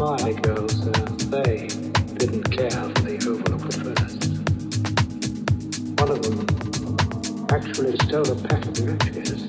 [0.00, 0.92] My girls, uh,
[1.28, 1.68] they
[2.16, 4.20] didn't care for the overlook at first.
[6.00, 6.38] One of them
[7.50, 9.42] actually stole a pack of matches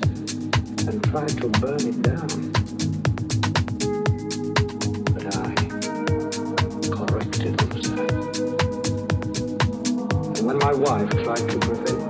[0.86, 2.52] and tried to burn it down.
[5.14, 5.54] But I
[6.96, 7.72] corrected them.
[10.36, 12.01] And when my wife tried to prevent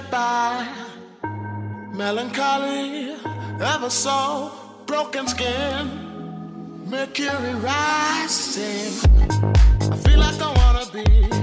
[0.00, 0.66] get by.
[1.94, 3.14] Melancholy,
[3.60, 4.52] ever so
[4.84, 5.82] broken skin,
[6.84, 8.92] mercury rising.
[9.92, 11.35] I feel like I wanna be.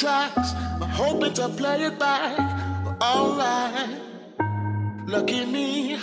[0.00, 0.54] Tracks.
[0.80, 2.38] I'm hoping to play it back.
[3.02, 4.00] Alright.
[5.06, 5.98] Lucky me,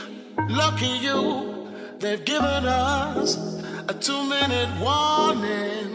[0.49, 1.67] lucky you.
[1.97, 3.37] They've given us
[3.89, 5.87] a two minute warning.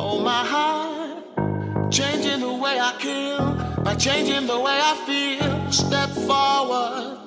[0.00, 5.70] Oh, my heart, changing the way I kill by changing the way I feel.
[5.70, 7.18] Step forward.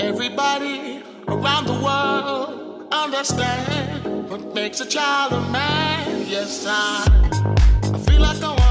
[0.00, 6.26] Everybody around the world understand what makes a child a man.
[6.26, 7.04] Yes, I,
[7.94, 8.63] I feel like I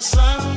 [0.00, 0.49] sun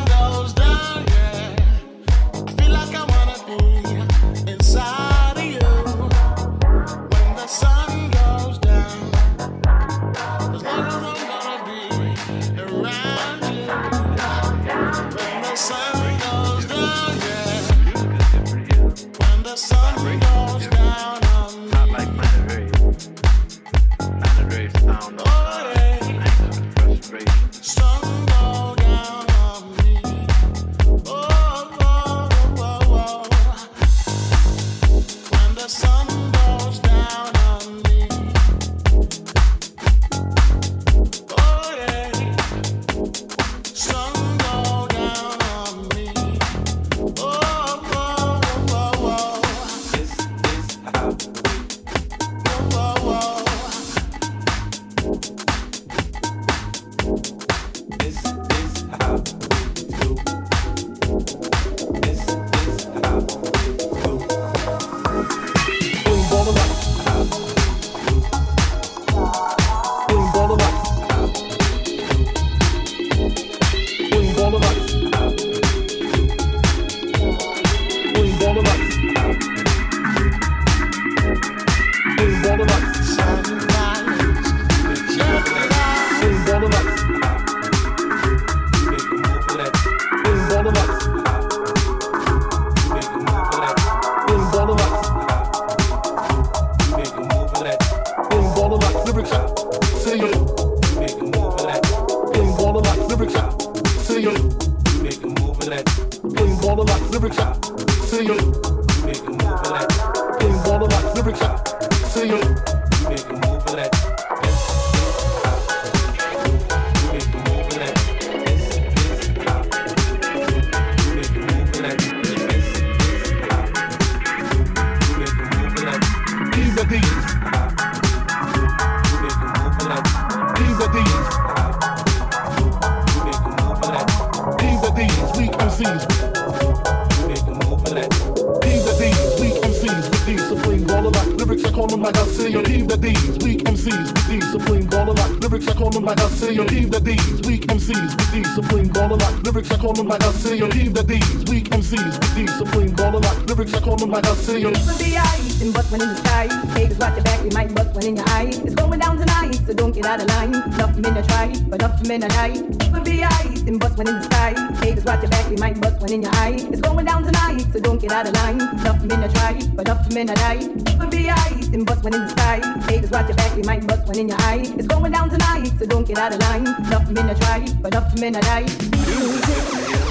[144.53, 145.67] supreme baller like lyrics.
[145.67, 146.53] I call them like I say.
[146.53, 149.72] Yo, these are these weak MCs with these supreme baller like lyrics.
[149.72, 150.55] I call them like I say.
[150.55, 153.74] Yo, these are these weak MCs with these supreme baller like lyrics.
[153.74, 154.60] I call them like I say.
[154.60, 156.45] Yo, Even the ice and bust one in the sky.
[156.77, 158.51] Haters watch your back, we might bust one in your eye.
[158.53, 160.53] It's going down tonight, so don't get out of line.
[160.53, 162.53] Enough men to try, but up to men to die.
[162.53, 164.53] Even the ice and bust one in the sky.
[164.86, 166.57] Haters watch your back, we might bust one in your eye.
[166.72, 168.62] It's going down tonight, so don't get out of line.
[168.62, 170.62] Enough men to try, but up to men to die.
[170.62, 172.62] Even the ice and bust one in the sky.
[172.88, 174.62] Haters watch your back, we might bust one in your eye.
[174.77, 176.68] It's going down tonight, so don't get out of line.
[176.68, 178.63] Enough men to try, but to men to die.
[178.63, 180.02] these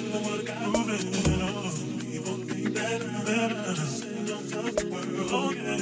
[0.00, 0.06] We
[2.70, 3.74] better, better.
[3.76, 5.76] Sing on top of the world, oh yeah.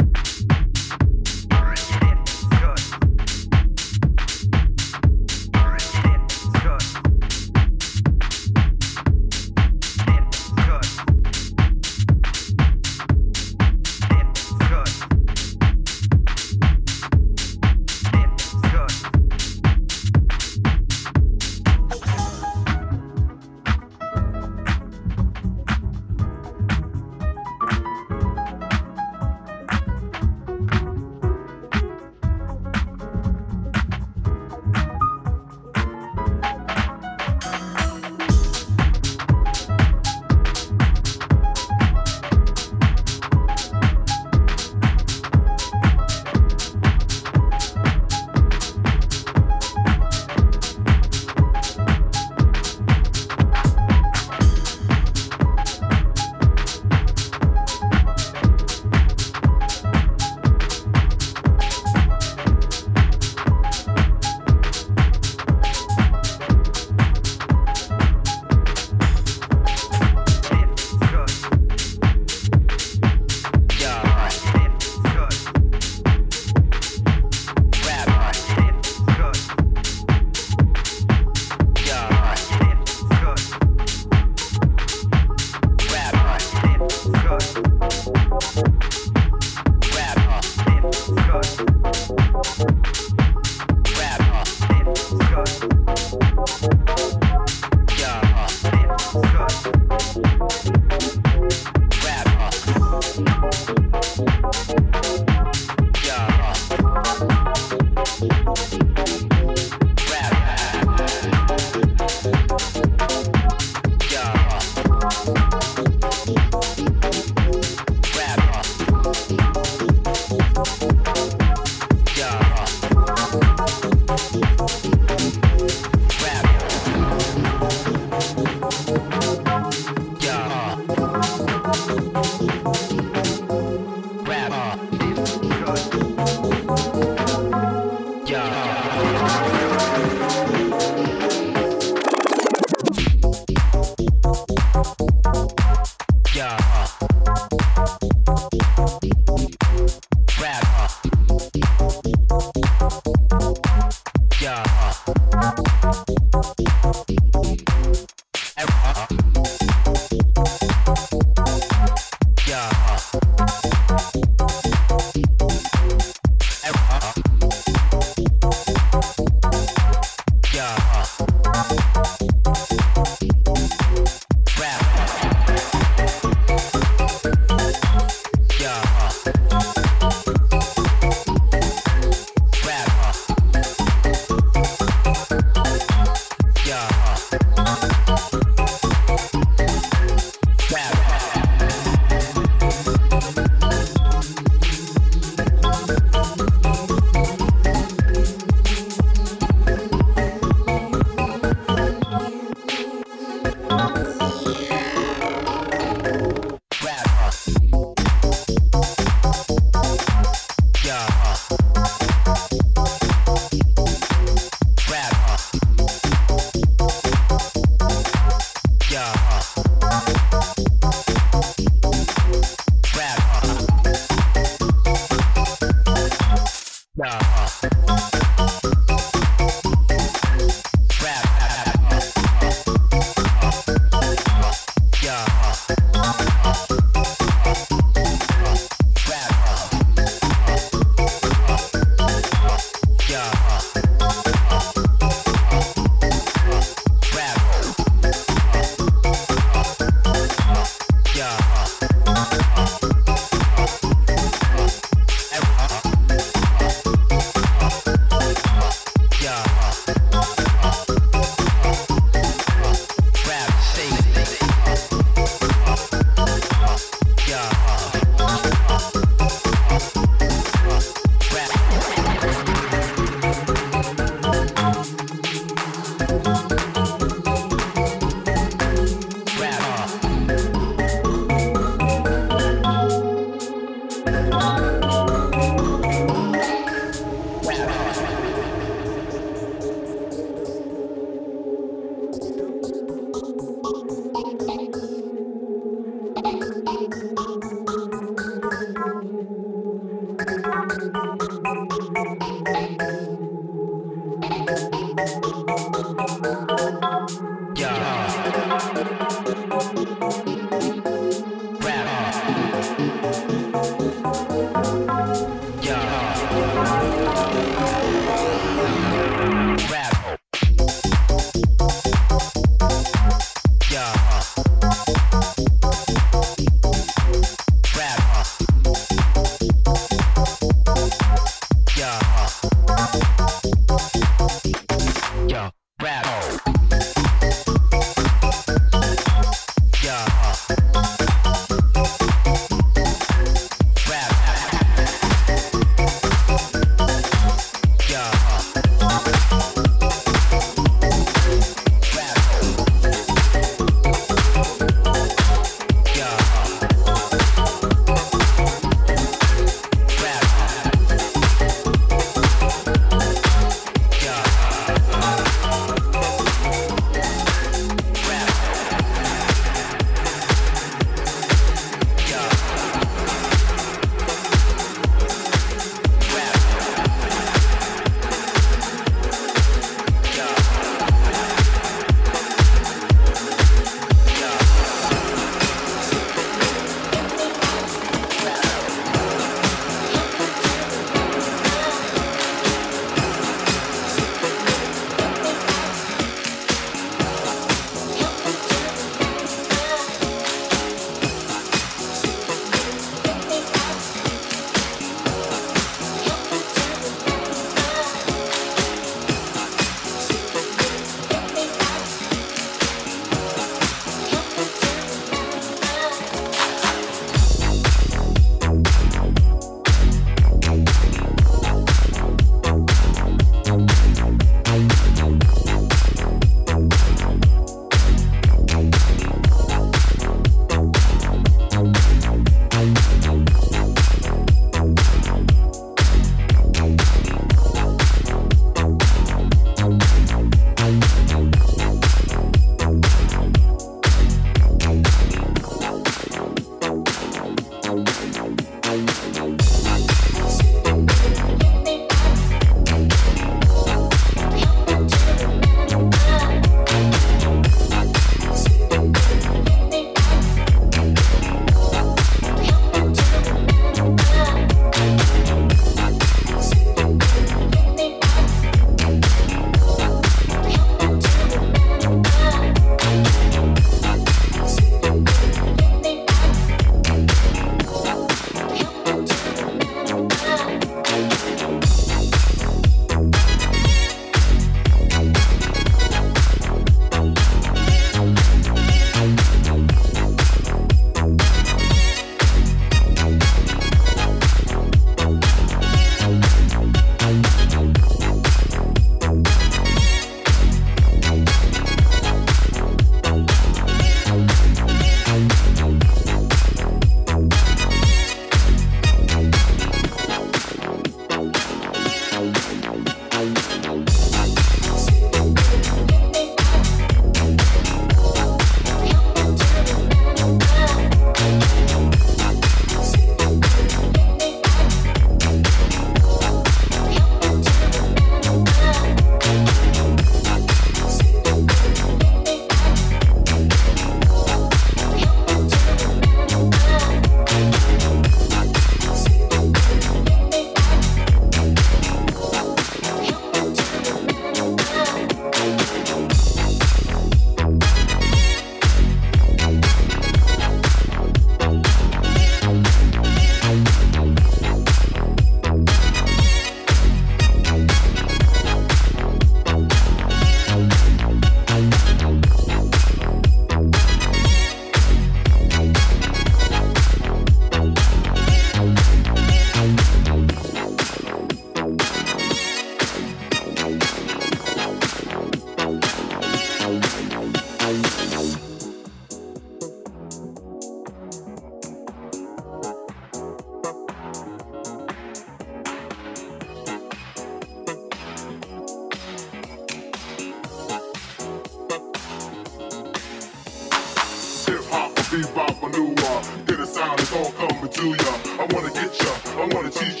[596.01, 596.45] you.
[596.47, 598.13] Hear the sound, it's all coming to ya.
[598.41, 600.00] I wanna get ya, I wanna teach ya.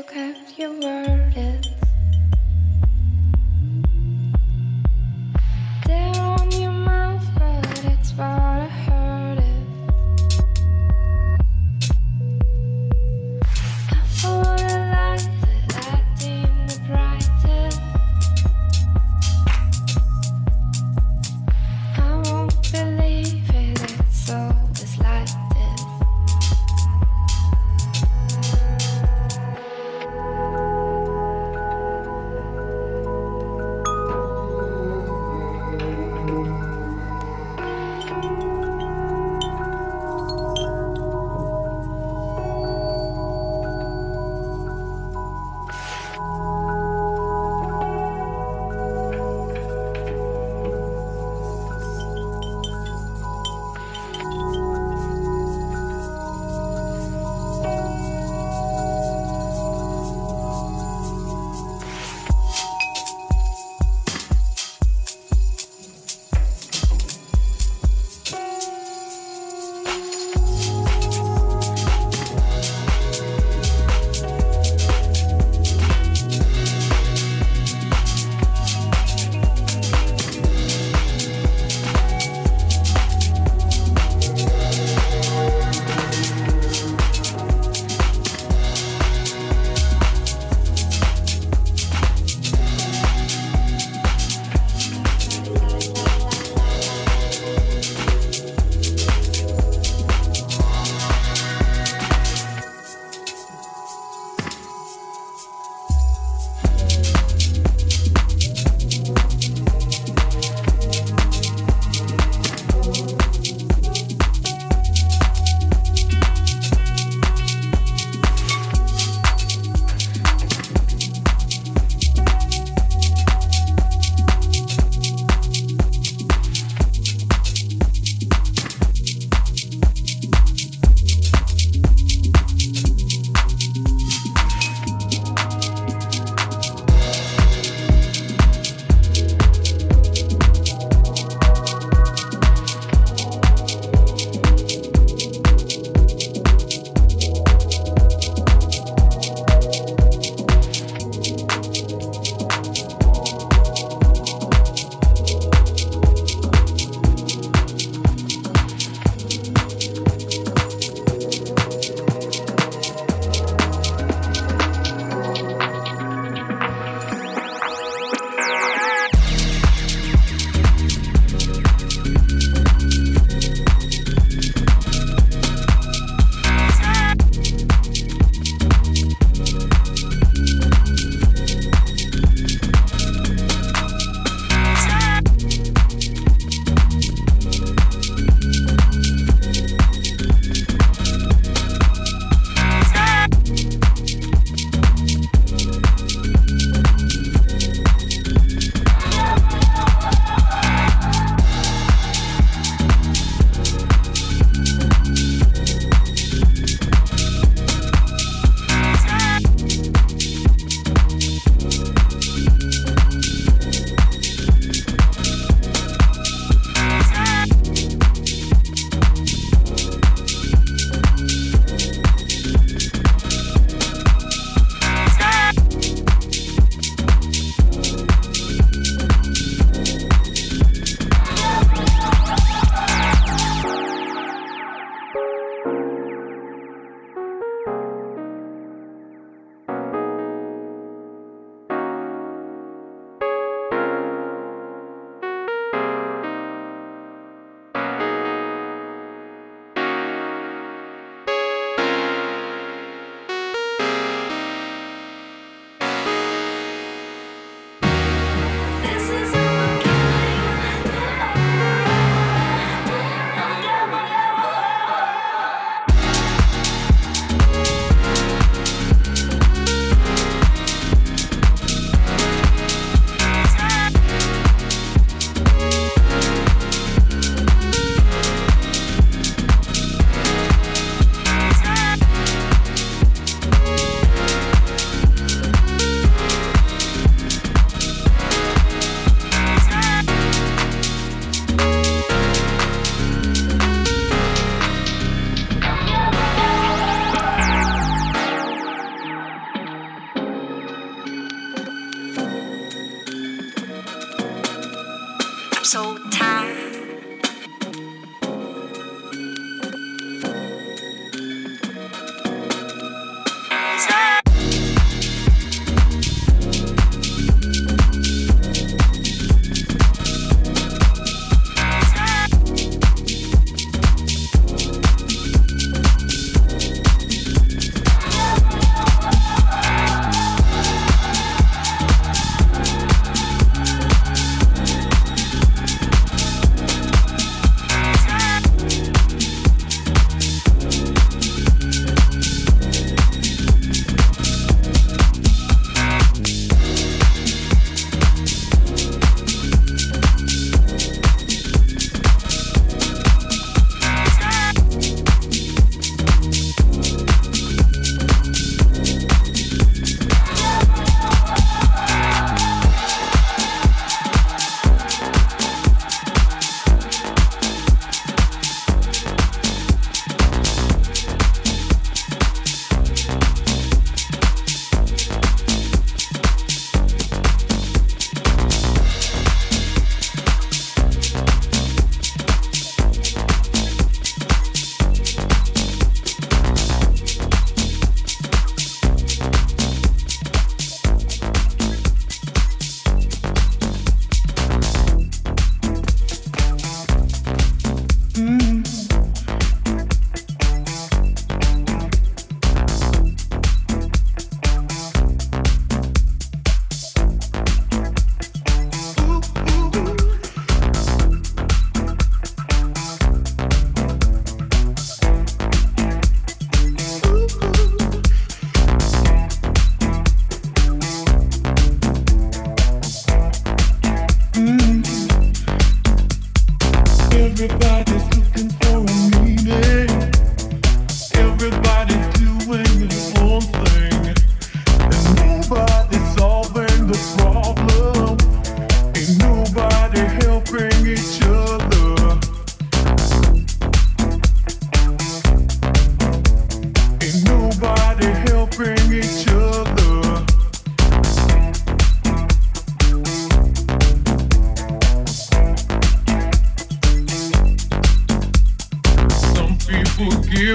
[0.00, 1.49] you kept your word.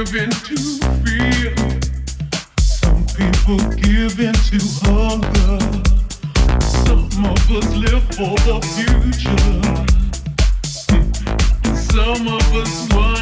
[0.03, 0.57] to
[1.05, 1.55] fear.
[2.59, 5.59] Some people give in to hunger.
[6.59, 9.61] Some of us live for the future.
[11.93, 13.14] Some of us want.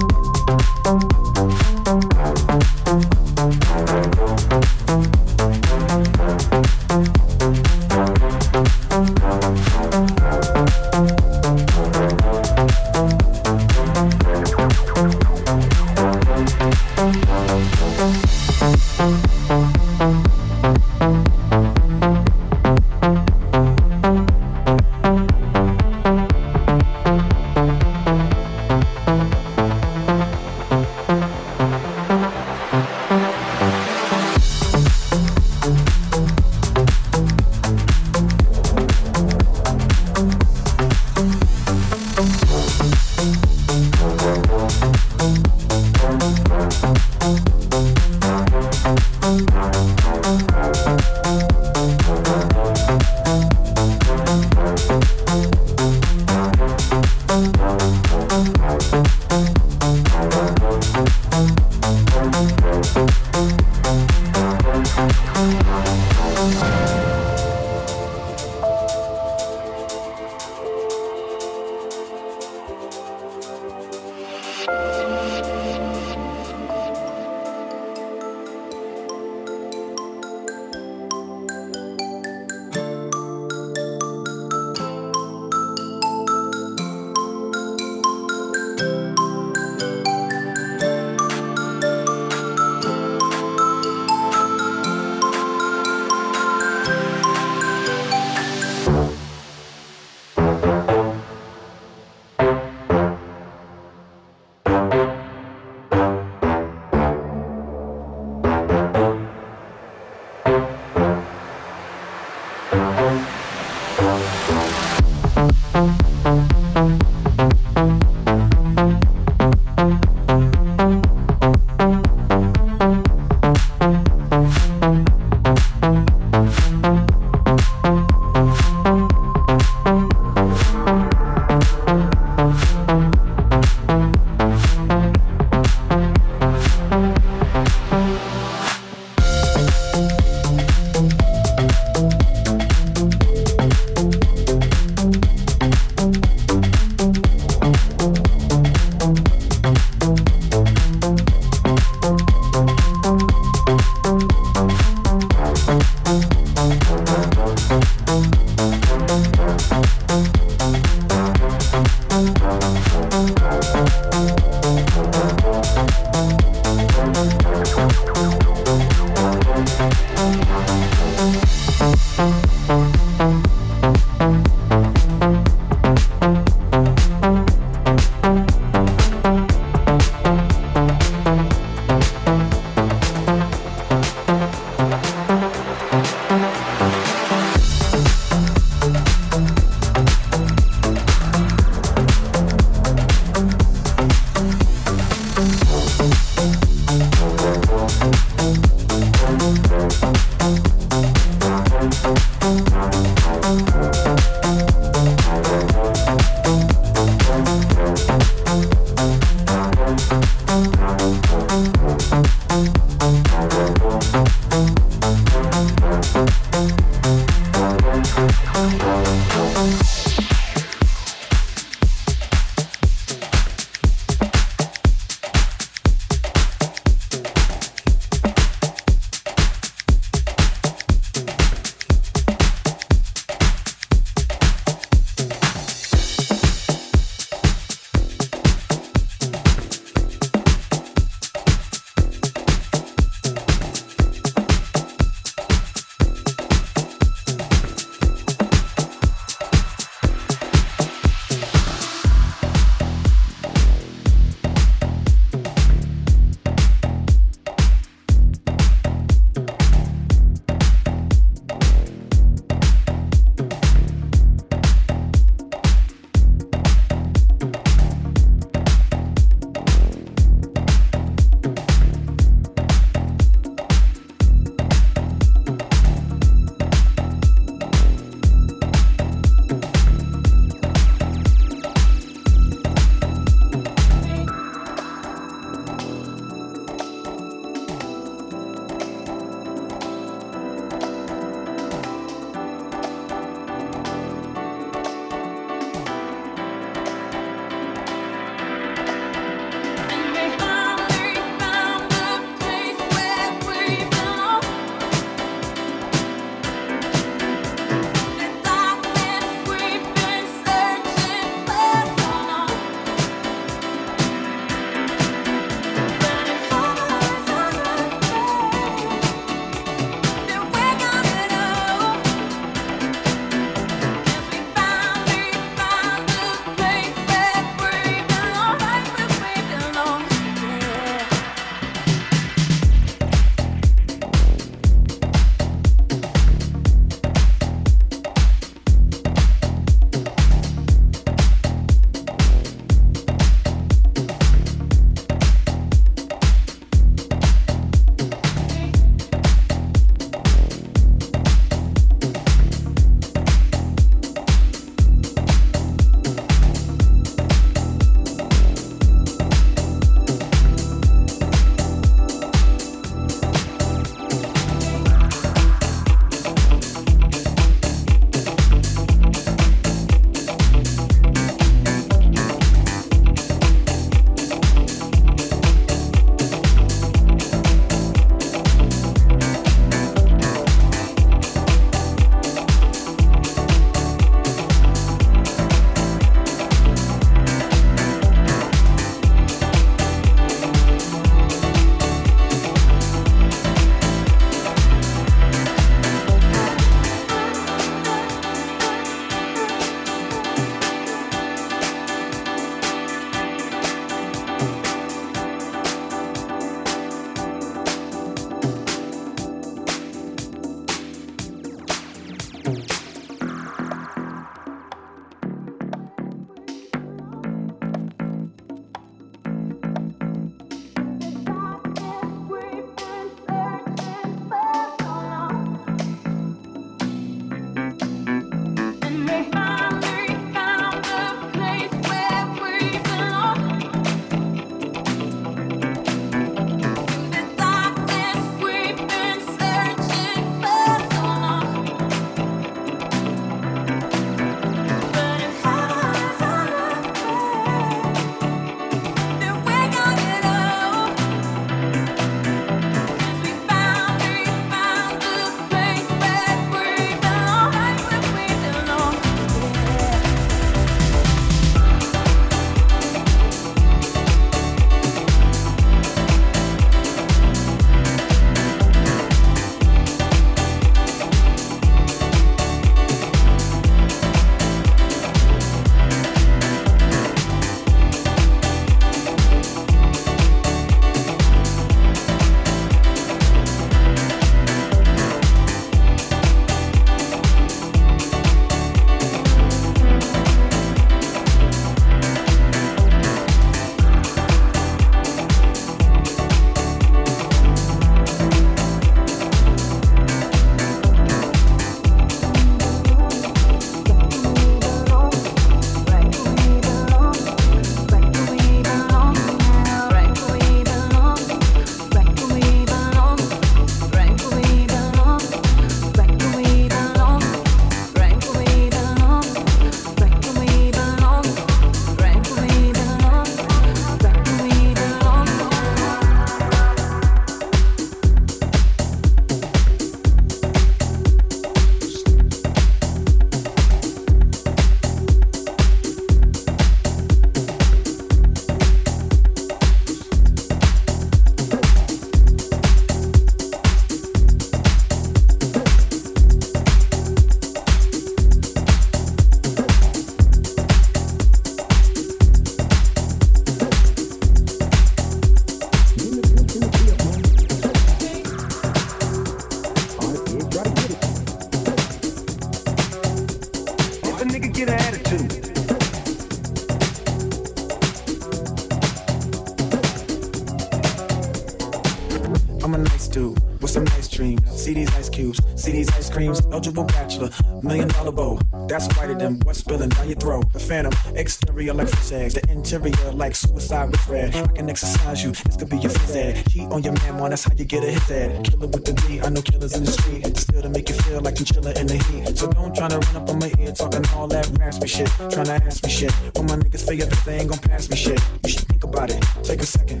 [572.68, 574.42] I'm a nice dude with some nice dreams.
[574.50, 576.42] See these ice cubes, see these ice creams.
[576.52, 577.30] Eligible bachelor,
[577.62, 578.38] million dollar bow.
[578.68, 580.52] That's whiter than what's spilling down your throat.
[580.52, 584.36] The phantom, exterior like fish eggs, the interior like suicide with red.
[584.36, 586.46] I can exercise you, this could be your phys ed.
[586.50, 588.44] Cheat on your man, man, that's how you get a hit ed.
[588.44, 590.36] Killer with the D, I know killers in the street.
[590.36, 592.36] Still to make you feel like you chiller in the heat.
[592.36, 595.08] So don't try to run up on my ear talking all that raspy shit.
[595.16, 596.12] Trying to ask me shit.
[596.36, 598.20] When my niggas figure that they ain't gon' pass me shit.
[598.44, 600.00] You should think about it, take a second.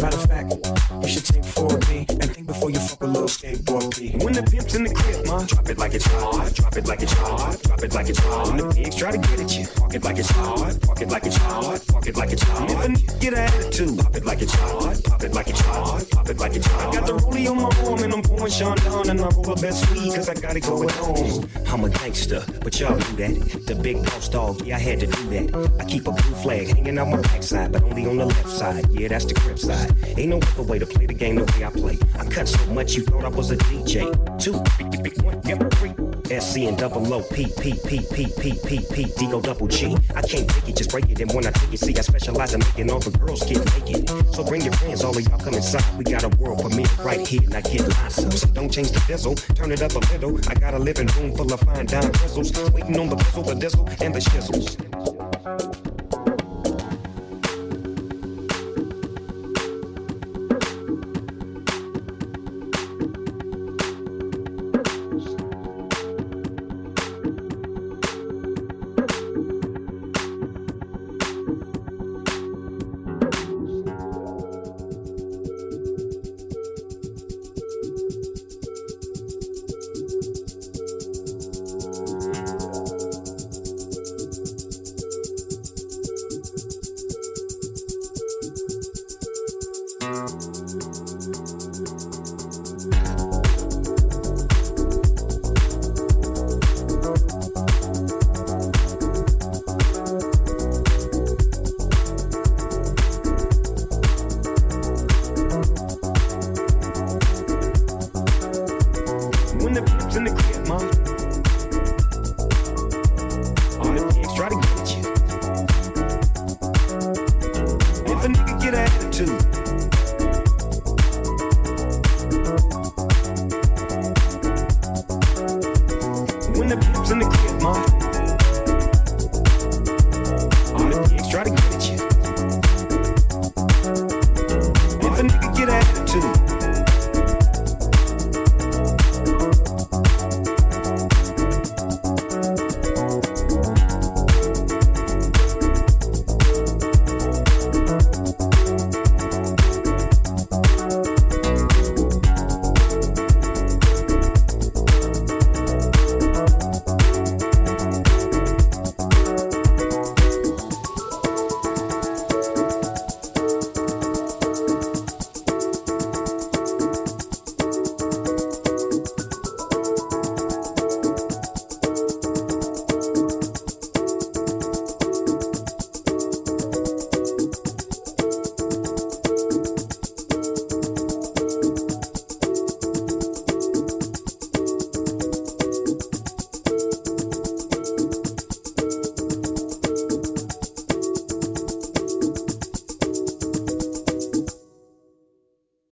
[0.00, 0.52] Matter of fact,
[1.02, 4.16] you should take 4B and think before you fuck a little skateboard P.
[4.24, 6.54] When the pimp's in the crib, ma, drop it like it's hot.
[6.54, 7.62] Drop it like it's hot.
[7.62, 8.46] Drop it like it's hot.
[8.48, 10.72] When the pigs try to get at you, fuck it like it's hot.
[10.86, 11.78] Fuck it like it's hot.
[11.78, 12.70] Fuck it like it's hot.
[12.70, 15.04] If a nigga get an attitude, pop it like it's hot.
[15.04, 16.10] Pop it like it's hot.
[16.10, 16.88] Pop it like it's hot.
[16.88, 19.50] I got the rollie on my arm and I'm pouring Sean down and I roll
[19.50, 21.48] up that sweet cause I got it going on.
[21.68, 23.66] I'm a gangster, but y'all knew that.
[23.66, 25.76] The big boss dog, yeah, I had to do that.
[25.80, 28.90] I keep a blue flag hanging out my backside, but only on the left side.
[28.90, 29.94] Yeah, that's the crib side.
[30.16, 31.98] Ain't no other way to play the game the way I play.
[32.18, 34.12] I cut so much you thought I was a DJ.
[34.38, 34.52] Two,
[35.22, 35.40] one,
[35.70, 36.12] three.
[36.40, 39.96] SC and double O, P, P, P, P, P, P, P, D, go double G.
[40.14, 41.20] I can't take it, just break it.
[41.20, 44.08] And when I take it, see, I specialize in making all the girls get naked.
[44.34, 45.84] So bring your friends, all of y'all come inside.
[45.98, 48.32] We got a world premiere right here, and I get lots of.
[48.32, 50.38] So don't change the diesel, turn it up a little.
[50.48, 52.52] I got a living room full of fine dime crystals.
[52.72, 55.31] Waiting on the bizzle, the diesel, and the shizzles.